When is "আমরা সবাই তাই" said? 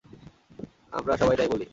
0.91-1.49